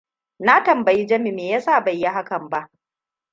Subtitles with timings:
[0.39, 2.69] Na tambayi Jami me yasa bai yi hakan ba.